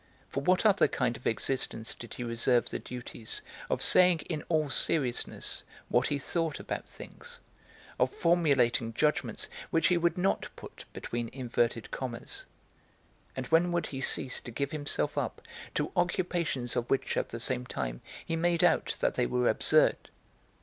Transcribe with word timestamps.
For 0.27 0.41
what 0.41 0.65
other 0.65 0.87
kind 0.87 1.15
of 1.15 1.27
existence 1.27 1.93
did 1.93 2.15
he 2.15 2.23
reserve 2.23 2.69
the 2.71 2.79
duties 2.79 3.43
of 3.69 3.83
saying 3.83 4.21
in 4.21 4.41
all 4.49 4.67
seriousness 4.67 5.63
what 5.89 6.07
he 6.07 6.17
thought 6.17 6.59
about 6.59 6.87
things, 6.87 7.39
of 7.99 8.11
formulating 8.11 8.95
judgments 8.95 9.47
which 9.69 9.89
he 9.89 9.97
would 9.97 10.17
not 10.17 10.49
put 10.55 10.85
between 10.91 11.29
inverted 11.33 11.91
commas; 11.91 12.45
and 13.35 13.45
when 13.49 13.71
would 13.71 13.85
he 13.85 14.01
cease 14.01 14.41
to 14.41 14.49
give 14.49 14.71
himself 14.71 15.19
up 15.19 15.39
to 15.75 15.91
occupations 15.95 16.75
of 16.75 16.89
which 16.89 17.15
at 17.15 17.29
the 17.29 17.39
same, 17.39 17.67
time 17.67 18.01
he 18.25 18.35
made 18.35 18.63
out 18.63 18.97
that 19.01 19.13
they 19.13 19.27
were 19.27 19.47
absurd? 19.47 20.09